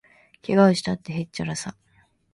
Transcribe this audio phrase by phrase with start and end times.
[0.41, 1.77] けがをしたって、へっちゃらさ